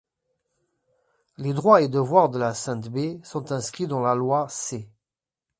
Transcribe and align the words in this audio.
Les 1.37 1.53
droits 1.53 1.83
et 1.83 1.87
devoirs 1.87 2.29
de 2.29 2.39
la 2.39 2.55
StB 2.55 3.23
sont 3.23 3.51
inscrits 3.51 3.85
dans 3.85 4.01
la 4.01 4.15
loi 4.15 4.47
č. 4.49 4.87